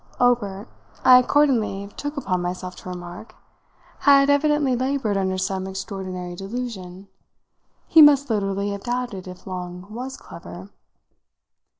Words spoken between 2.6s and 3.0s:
to